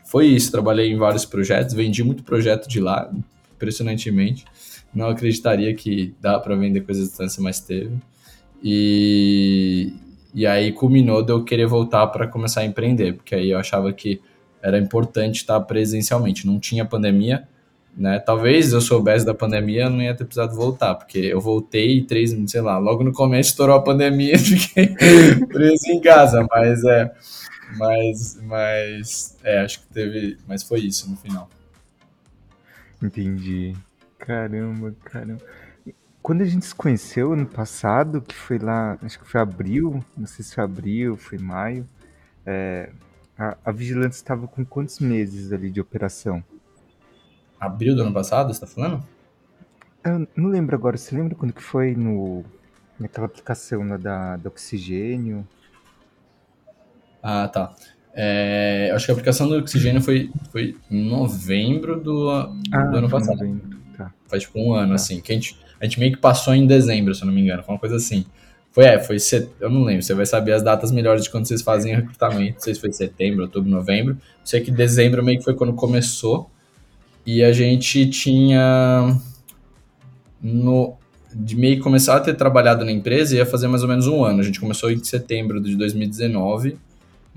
[0.07, 0.51] foi isso.
[0.51, 3.11] Trabalhei em vários projetos, vendi muito projeto de lá.
[3.55, 4.45] impressionantemente.
[4.93, 7.95] Não acreditaria que dá para vender coisas à distância, mas teve.
[8.63, 9.93] E,
[10.33, 13.91] e aí culminou de eu querer voltar para começar a empreender, porque aí eu achava
[13.91, 14.21] que
[14.61, 16.47] era importante estar presencialmente.
[16.47, 17.47] Não tinha pandemia,
[17.95, 18.17] né?
[18.19, 22.35] Talvez eu soubesse da pandemia, eu não ia ter precisado voltar, porque eu voltei três,
[22.47, 24.87] sei lá, logo no começo estourou a pandemia e fiquei
[25.47, 27.11] preso em casa, mas é,
[27.75, 31.49] mas, mas, é, acho que teve, mas foi isso no final.
[33.01, 33.75] Entendi.
[34.17, 35.43] Caramba, caramba.
[36.21, 40.27] Quando a gente se conheceu ano passado, que foi lá, acho que foi abril, não
[40.27, 41.87] sei se foi abril, foi maio,
[42.45, 42.91] é,
[43.37, 46.43] a, a vigilância estava com quantos meses ali de operação?
[47.59, 49.03] Abril do ano passado, você tá falando?
[50.03, 52.43] Eu não lembro agora, você lembra quando que foi no,
[52.99, 55.47] naquela aplicação lá da, da Oxigênio?
[57.21, 57.73] Ah, tá.
[58.13, 62.29] É, acho que a aplicação do Oxigênio foi, foi em novembro do,
[62.71, 63.37] Ah, do ano passado.
[63.37, 64.11] novembro, tá.
[64.27, 64.95] Faz tipo um ano, Tá.
[64.95, 65.21] assim.
[65.21, 67.61] Que a gente, a gente meio que passou em dezembro, se eu não me engano.
[67.63, 68.25] Foi uma coisa assim.
[68.71, 69.19] Foi, é, foi.
[69.19, 70.03] set- Eu não lembro.
[70.03, 72.53] Você vai saber as datas melhores de quando vocês fazem o recrutamento.
[72.55, 74.17] Não sei se foi setembro, outubro, novembro.
[74.43, 76.49] Sei que dezembro meio que foi quando começou.
[77.25, 79.15] E a gente tinha.
[80.41, 80.95] No,
[81.33, 84.23] de meio que começar a ter trabalhado na empresa ia fazer mais ou menos um
[84.23, 84.39] ano.
[84.39, 86.77] A gente começou em setembro de 2019,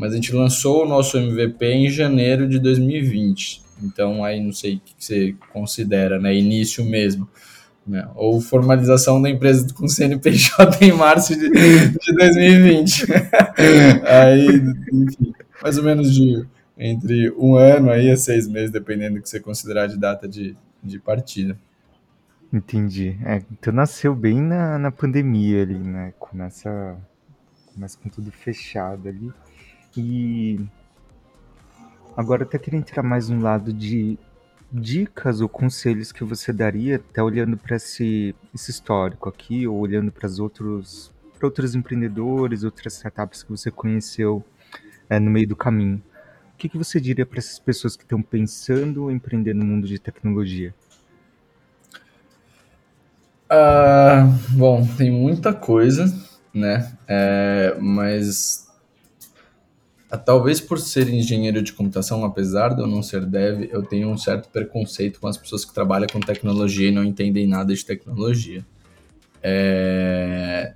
[0.00, 3.60] mas a gente lançou o nosso MVP em janeiro de 2020.
[3.82, 6.34] Então aí não sei o que você considera, né?
[6.34, 7.28] Início mesmo.
[7.86, 8.08] Né?
[8.14, 13.06] Ou formalização da empresa com CNPJ em março de, de 2020.
[14.08, 14.46] aí,
[14.90, 16.46] enfim, mais ou menos de
[16.78, 20.56] entre um ano aí a seis meses, dependendo do que você considerar de data de,
[20.82, 21.58] de partida.
[22.50, 23.18] Entendi.
[23.22, 26.14] É, então nasceu bem na, na pandemia ali, né?
[26.18, 26.96] Começa,
[27.74, 29.30] começa com tudo fechado ali.
[29.96, 30.60] E
[32.16, 34.18] agora até queria entrar mais no lado de
[34.72, 40.12] dicas ou conselhos que você daria, até olhando para esse, esse histórico aqui, ou olhando
[40.12, 44.44] para os outros, para outros empreendedores, outras startups que você conheceu
[45.08, 46.00] é, no meio do caminho.
[46.54, 49.86] O que, que você diria para essas pessoas que estão pensando em empreender no mundo
[49.86, 50.74] de tecnologia?
[53.48, 56.06] Ah, bom, tem muita coisa,
[56.54, 56.96] né?
[57.08, 58.69] É, mas
[60.18, 64.18] talvez por ser engenheiro de computação, apesar de eu não ser dev, eu tenho um
[64.18, 68.64] certo preconceito com as pessoas que trabalham com tecnologia e não entendem nada de tecnologia.
[69.42, 70.74] É,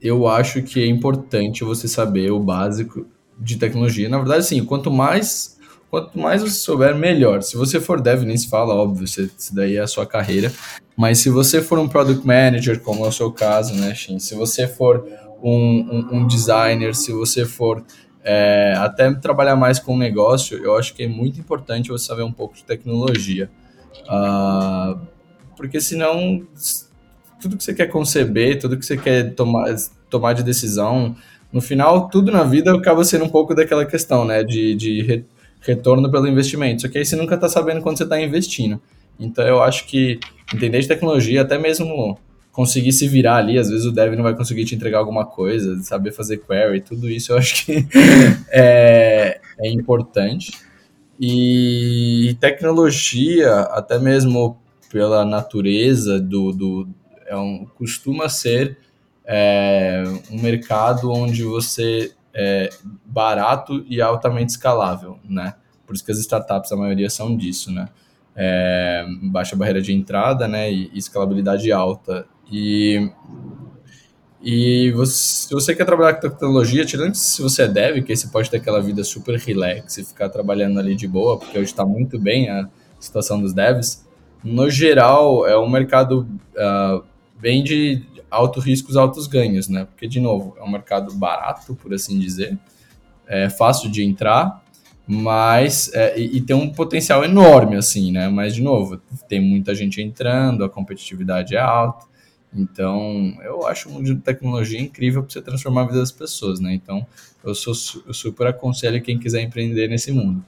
[0.00, 3.06] eu acho que é importante você saber o básico
[3.38, 4.08] de tecnologia.
[4.08, 7.42] Na verdade, sim, quanto mais quanto mais você souber, melhor.
[7.42, 10.50] Se você for dev, nem se fala, óbvio, isso isso daí é a sua carreira.
[10.96, 14.18] Mas se você for um product manager, como é o seu caso, né, Shin?
[14.18, 15.06] Se você for
[15.42, 17.82] um, um, um designer, se você for
[18.24, 22.32] é, até trabalhar mais com negócio, eu acho que é muito importante você saber um
[22.32, 23.50] pouco de tecnologia.
[24.08, 24.96] Ah,
[25.56, 26.46] porque senão
[27.40, 29.74] tudo que você quer conceber, tudo que você quer tomar,
[30.08, 31.16] tomar de decisão,
[31.52, 34.42] no final, tudo na vida acaba sendo um pouco daquela questão, né?
[34.42, 35.24] De, de re-
[35.60, 36.82] retorno pelo investimento.
[36.82, 38.80] Só que aí você nunca está sabendo quando você está investindo.
[39.18, 40.18] Então eu acho que
[40.54, 42.18] entender de tecnologia, até mesmo
[42.52, 45.82] conseguir se virar ali, às vezes o dev não vai conseguir te entregar alguma coisa,
[45.82, 47.86] saber fazer query, tudo isso eu acho que
[48.52, 50.52] é, é importante.
[51.18, 54.60] E tecnologia, até mesmo
[54.90, 56.88] pela natureza do, do
[57.26, 58.76] é um, costuma ser
[59.24, 62.68] é, um mercado onde você é
[63.04, 65.54] barato e altamente escalável, né?
[65.86, 67.88] Por isso que as startups, a maioria são disso, né?
[68.34, 70.72] É, baixa barreira de entrada, né?
[70.72, 72.26] E, escalabilidade alta.
[72.50, 73.10] E,
[74.42, 78.16] e você, se você quer trabalhar com tecnologia, tirando se você é dev, que aí
[78.16, 81.70] você pode ter aquela vida super relax e ficar trabalhando ali de boa, porque hoje
[81.70, 84.06] está muito bem a situação dos devs,
[84.42, 86.26] no geral, é um mercado
[86.56, 87.04] uh,
[87.40, 89.84] bem de altos riscos, altos ganhos, né?
[89.84, 92.58] Porque, de novo, é um mercado barato, por assim dizer,
[93.26, 94.62] é fácil de entrar,
[95.06, 98.28] mas é, e, e, tem um potencial enorme, assim, né?
[98.28, 102.06] Mas, de novo, tem muita gente entrando, a competitividade é alta,
[102.54, 106.60] então eu acho o mundo de tecnologia incrível para você transformar a vida das pessoas,
[106.60, 106.74] né?
[106.74, 107.06] Então,
[107.42, 107.74] eu, sou,
[108.06, 110.44] eu super aconselho quem quiser empreender nesse mundo,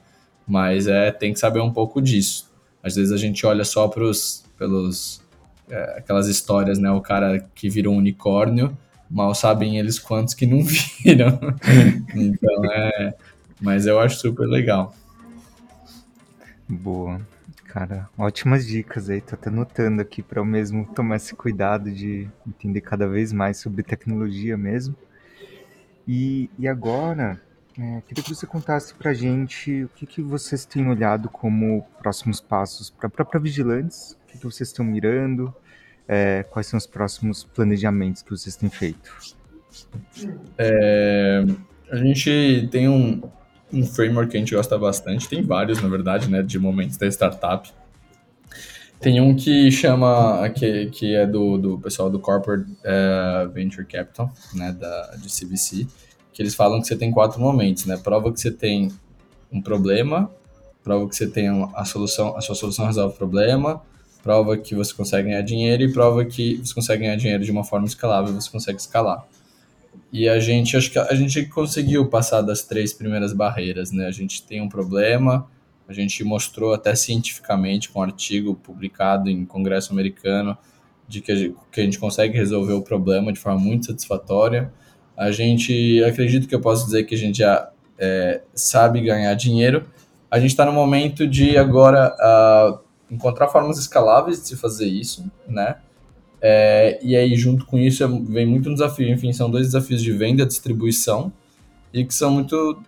[0.47, 2.51] mas é tem que saber um pouco disso.
[2.83, 5.21] Às vezes a gente olha só pros, pelos
[5.69, 6.91] é, aquelas histórias, né?
[6.91, 8.77] O cara que virou um unicórnio,
[9.09, 11.39] mal sabem eles quantos que não viram.
[12.15, 13.15] então é.
[13.59, 14.93] Mas eu acho super legal.
[16.67, 17.21] Boa.
[17.75, 19.19] Cara, ótimas dicas aí.
[19.19, 23.57] Tô até notando aqui para eu mesmo tomar esse cuidado de entender cada vez mais
[23.57, 24.95] sobre tecnologia mesmo.
[26.07, 27.37] E, e agora,
[27.77, 32.39] É, queria que você contasse para gente o que, que vocês têm olhado como próximos
[32.39, 35.53] passos para própria Vigilantes, o que, que vocês estão mirando,
[36.07, 39.13] é, quais são os próximos planejamentos que vocês têm feito.
[40.57, 41.43] É,
[41.91, 43.21] a gente tem um,
[43.71, 47.07] um framework que a gente gosta bastante, tem vários, na verdade, né, de momentos da
[47.07, 47.71] startup.
[48.99, 54.31] Tem um que chama, que, que é do, do pessoal do Corporate uh, Venture Capital,
[54.53, 55.85] né, da, de CVC,
[56.31, 57.97] que eles falam que você tem quatro momentos, né?
[57.97, 58.91] Prova que você tem
[59.51, 60.29] um problema,
[60.83, 63.81] prova que você tem a solução, a sua solução resolve o problema,
[64.21, 67.63] prova que você consegue ganhar dinheiro e prova que você consegue ganhar dinheiro de uma
[67.63, 69.25] forma escalável, você consegue escalar.
[70.11, 74.05] E a gente, acho que a gente conseguiu passar das três primeiras barreiras, né?
[74.05, 75.49] A gente tem um problema,
[75.87, 80.57] a gente mostrou até cientificamente com um artigo publicado em Congresso Americano
[81.07, 84.71] de que a gente, que a gente consegue resolver o problema de forma muito satisfatória
[85.17, 89.85] a gente acredito que eu posso dizer que a gente já é, sabe ganhar dinheiro.
[90.29, 92.79] A gente está no momento de agora uh,
[93.13, 95.77] encontrar formas escaláveis de se fazer isso, né?
[96.47, 99.09] É, e aí, junto com isso, vem muito um desafio.
[99.09, 101.33] Enfim, são dois desafios de venda e distribuição
[101.91, 102.83] e que são muito,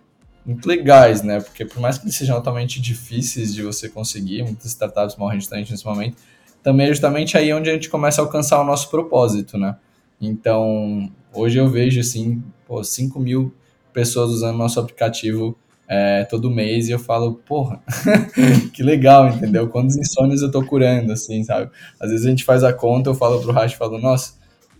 [0.46, 1.40] muito legais, né?
[1.40, 5.50] Porque por mais que eles sejam altamente difíceis de você conseguir, muitas startups morrem de
[5.50, 6.16] nesse momento,
[6.62, 9.76] também é justamente aí onde a gente começa a alcançar o nosso propósito, né?
[10.20, 13.52] Então, hoje eu vejo, assim, pô, 5 mil
[13.92, 17.80] pessoas usando nosso aplicativo é, todo mês e eu falo, porra,
[18.74, 19.68] que legal, entendeu?
[19.68, 21.70] Quantos insônios eu tô curando, assim, sabe?
[21.98, 24.34] Às vezes a gente faz a conta, eu falo pro Rash, falo, nossa,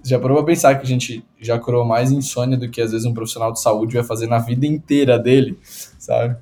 [0.04, 3.06] já parou pra pensar que a gente já curou mais insônia do que às vezes
[3.06, 5.58] um profissional de saúde vai fazer na vida inteira dele,
[5.98, 6.36] sabe?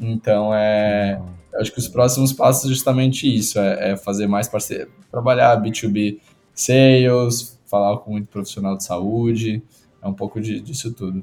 [0.00, 1.20] Então, é,
[1.54, 6.18] acho que os próximos passos é justamente isso, é, é fazer mais parceiro, trabalhar B2B
[6.52, 9.62] sales, falar com muito profissional de saúde,
[10.02, 11.22] é um pouco de, disso tudo.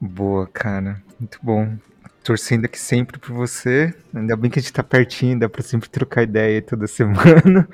[0.00, 1.76] Boa, cara, muito bom.
[2.24, 3.94] Torcendo aqui sempre por você.
[4.14, 7.68] Ainda bem que a gente tá pertinho, dá pra sempre trocar ideia toda semana.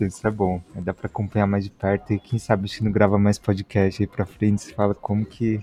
[0.00, 0.62] Isso é bom.
[0.76, 4.02] Dá pra acompanhar mais de perto e quem sabe a gente não grava mais podcast
[4.02, 5.60] aí pra frente, se fala como que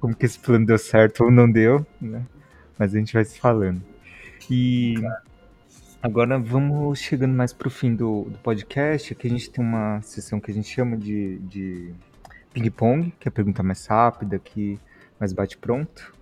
[0.00, 2.26] como que esse plano deu certo ou não deu, né?
[2.78, 3.82] Mas a gente vai se falando.
[4.50, 4.94] E.
[6.02, 9.12] Agora vamos chegando mais pro fim do, do podcast.
[9.12, 11.94] Aqui a gente tem uma sessão que a gente chama de, de
[12.52, 14.78] ping-pong, que é a pergunta mais rápida, que
[15.18, 16.14] mais bate pronto.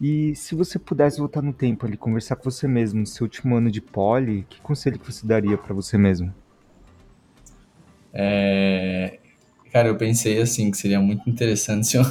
[0.00, 3.56] E se você pudesse voltar no tempo ali, conversar com você mesmo no seu último
[3.56, 6.32] ano de poli, que conselho que você daria para você mesmo?
[8.12, 9.18] É...
[9.72, 12.04] Cara, eu pensei assim, que seria muito interessante se eu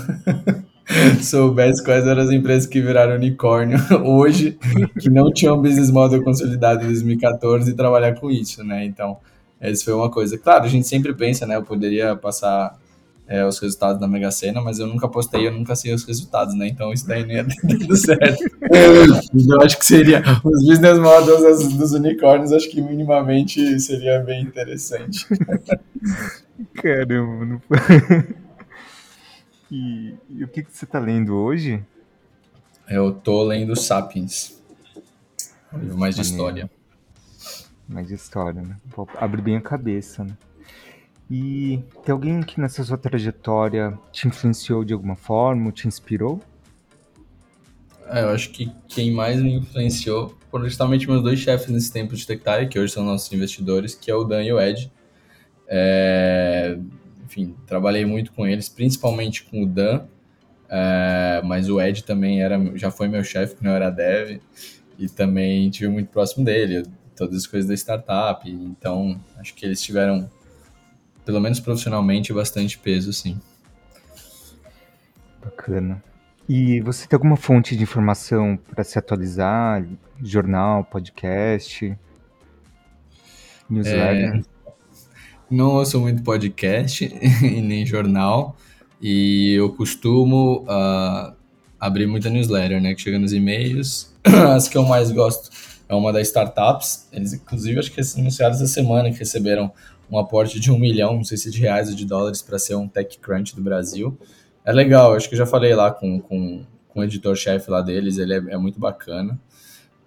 [1.23, 4.57] soubesse quais eram as empresas que viraram unicórnio hoje,
[4.99, 8.85] que não tinham business model consolidado em 2014 e trabalhar com isso, né?
[8.85, 9.17] Então,
[9.59, 10.37] essa foi uma coisa.
[10.37, 11.55] Claro, a gente sempre pensa, né?
[11.55, 12.77] Eu poderia passar
[13.27, 16.55] é, os resultados da Mega Sena, mas eu nunca postei, eu nunca sei os resultados,
[16.55, 16.67] né?
[16.67, 18.41] Então isso daí não ia tudo certo.
[18.71, 25.27] eu acho que seria os business models dos unicórnios, acho que minimamente seria bem interessante.
[26.75, 27.61] Caramba, não
[29.69, 31.83] e, e o que, que você está lendo hoje?
[32.89, 34.57] Eu tô lendo Sapiens.
[35.73, 36.69] Livro mais de história.
[37.87, 38.77] Mais de história, né?
[39.17, 40.31] Abre bem a cabeça, né?
[41.29, 46.39] E tem alguém que nessa sua trajetória te influenciou de alguma forma, te inspirou?
[48.09, 52.15] É, eu acho que quem mais me influenciou foram justamente meus dois chefes nesse tempo
[52.15, 54.89] de Tectile, que hoje são nossos investidores, que é o Dan e o Ed.
[55.67, 56.77] É,
[57.25, 60.05] enfim, trabalhei muito com eles, principalmente com o Dan,
[60.69, 64.39] é, mas o Ed também era, já foi meu chefe quando eu era dev,
[64.97, 66.83] e também tive muito próximo dele,
[67.15, 70.29] todas as coisas da startup, então acho que eles tiveram,
[71.27, 73.37] pelo menos profissionalmente, bastante peso, sim.
[75.43, 76.01] Bacana.
[76.47, 79.85] E você tem alguma fonte de informação para se atualizar?
[80.23, 81.93] Jornal, podcast,
[83.69, 84.37] newsletter?
[84.37, 84.41] É,
[85.51, 87.03] não ouço muito podcast
[87.43, 88.55] e nem jornal.
[89.01, 91.35] E eu costumo uh,
[91.77, 92.95] abrir muita newsletter, né?
[92.95, 94.15] Que chega nos e-mails.
[94.55, 95.49] As que eu mais gosto
[95.89, 97.09] é uma das startups.
[97.11, 99.69] Eles, inclusive, acho que anunciaram essa semana que receberam
[100.09, 102.75] um aporte de um milhão, não sei se de reais ou de dólares, para ser
[102.75, 104.17] um TechCrunch do Brasil.
[104.63, 108.17] É legal, acho que eu já falei lá com, com, com o editor-chefe lá deles,
[108.17, 109.39] ele é, é muito bacana.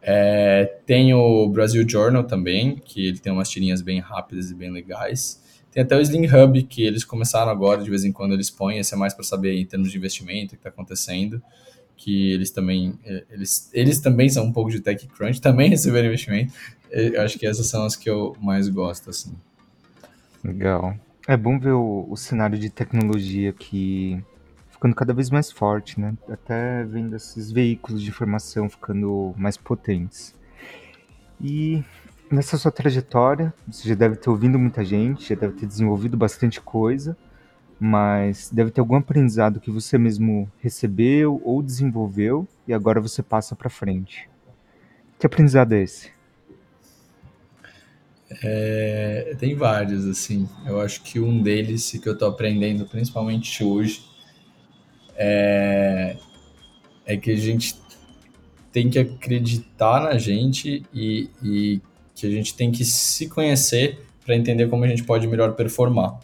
[0.03, 4.71] É, tem o Brasil Journal também, que ele tem umas tirinhas bem rápidas e bem
[4.71, 5.41] legais.
[5.71, 8.79] Tem até o Sling Hub, que eles começaram agora, de vez em quando eles põem,
[8.79, 11.41] esse é mais para saber em termos de investimento, o que está acontecendo,
[11.97, 16.53] que eles também, é, eles, eles também são um pouco de TechCrunch, também receberam investimento.
[16.91, 19.33] Eu acho que essas são as que eu mais gosto, assim.
[20.45, 20.95] Legal.
[21.29, 24.23] É bom ver o, o cenário de tecnologia que
[24.71, 26.17] ficando cada vez mais forte, né?
[26.29, 30.35] Até vendo esses veículos de informação ficando mais potentes.
[31.39, 31.85] E
[32.31, 36.61] nessa sua trajetória, você já deve ter ouvido muita gente, já deve ter desenvolvido bastante
[36.61, 37.17] coisa,
[37.79, 43.55] mas deve ter algum aprendizado que você mesmo recebeu ou desenvolveu e agora você passa
[43.55, 44.29] para frente.
[45.19, 46.11] Que aprendizado é esse?
[48.43, 50.49] É, tem vários, assim.
[50.67, 54.03] Eu acho que um deles que eu tô aprendendo, principalmente hoje,
[55.17, 56.17] é,
[57.05, 57.75] é que a gente
[58.73, 61.81] tem que acreditar na gente e, e
[62.15, 66.21] que a gente tem que se conhecer para entender como a gente pode melhor performar.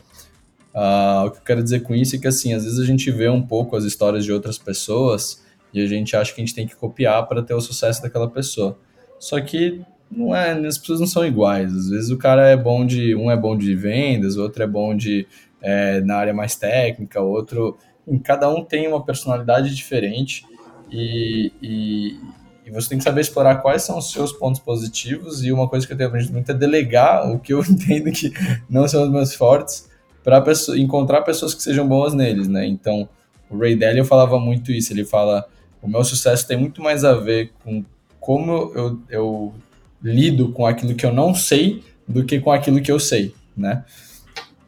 [0.72, 3.10] Uh, o que eu quero dizer com isso é que, assim, às vezes a gente
[3.10, 5.42] vê um pouco as histórias de outras pessoas
[5.72, 8.28] e a gente acha que a gente tem que copiar para ter o sucesso daquela
[8.28, 8.78] pessoa.
[9.18, 9.80] Só que
[10.10, 11.74] não é, as pessoas não são iguais.
[11.74, 14.96] Às vezes o cara é bom de, um é bom de vendas, outro é bom
[14.96, 15.26] de
[15.60, 17.76] é, na área mais técnica, outro,
[18.22, 20.44] cada um tem uma personalidade diferente
[20.90, 22.20] e, e,
[22.64, 25.86] e, você tem que saber explorar quais são os seus pontos positivos e uma coisa
[25.86, 28.32] que eu tenho aprendido muito é delegar o que eu entendo que
[28.70, 29.88] não são os meus fortes
[30.22, 30.42] para
[30.76, 32.66] encontrar pessoas que sejam boas neles, né?
[32.66, 33.08] Então,
[33.48, 35.46] o Ray Dalio falava muito isso, ele fala,
[35.80, 37.84] o meu sucesso tem muito mais a ver com
[38.18, 39.54] como eu, eu
[40.02, 43.84] lido com aquilo que eu não sei do que com aquilo que eu sei, né?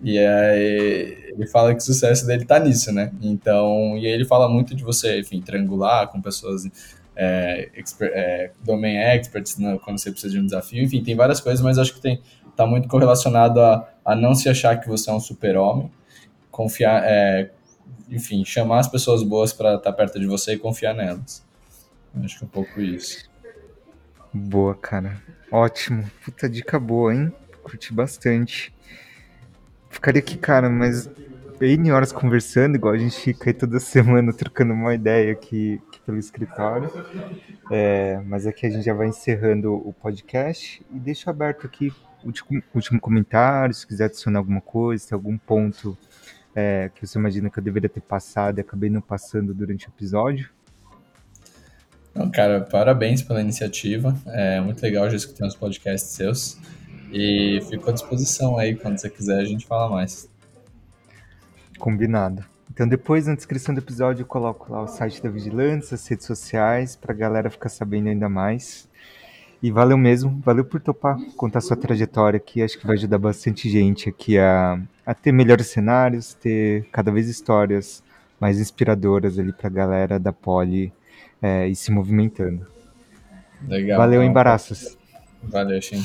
[0.03, 3.12] E aí ele fala que o sucesso dele tá nisso, né?
[3.20, 6.64] Então, e aí ele fala muito de você, enfim, triangular com pessoas
[7.16, 10.83] é, expert, é, domain experts né, quando você precisa de um desafio.
[10.83, 12.20] Enfim, tem várias coisas, mas acho que tem
[12.55, 15.91] tá muito correlacionado a, a não se achar que você é um super-homem,
[16.51, 17.53] confiar, é,
[18.11, 21.47] enfim, chamar as pessoas boas para estar tá perto de você e confiar nelas.
[22.24, 23.29] Acho que é um pouco isso.
[24.33, 25.20] Boa, cara.
[25.51, 26.11] Ótimo.
[26.24, 27.33] Puta dica boa, hein?
[27.62, 28.74] Curti bastante.
[29.91, 31.11] Ficaria aqui, cara, mas
[31.59, 36.01] bem horas conversando, igual a gente fica aí toda semana trocando uma ideia aqui, aqui
[36.07, 36.91] pelo escritório.
[37.70, 42.26] É, mas aqui a gente já vai encerrando o podcast e deixo aberto aqui o
[42.26, 45.99] último, último comentário, se quiser adicionar alguma coisa, se algum ponto
[46.55, 49.91] é, que você imagina que eu deveria ter passado e acabei não passando durante o
[49.91, 50.51] episódio.
[52.15, 54.17] Não, cara, parabéns pela iniciativa.
[54.27, 56.59] É muito legal já escutar os podcasts seus.
[57.13, 60.29] E fico à disposição aí, quando você quiser, a gente fala mais.
[61.79, 62.45] Combinado.
[62.71, 66.27] Então depois na descrição do episódio eu coloco lá o site da Vigilância, as redes
[66.27, 68.89] sociais, pra galera ficar sabendo ainda mais.
[69.61, 72.63] E valeu mesmo, valeu por topar contar sua trajetória aqui.
[72.63, 77.29] Acho que vai ajudar bastante gente aqui a, a ter melhores cenários, ter cada vez
[77.29, 78.03] histórias
[78.39, 80.93] mais inspiradoras ali pra galera da Poli
[81.43, 82.66] é, ir se movimentando.
[83.66, 83.99] Legal.
[83.99, 84.97] Valeu, embaraços.
[85.43, 86.03] Valeu, Shin.